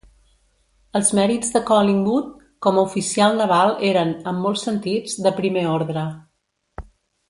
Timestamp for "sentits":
4.71-5.19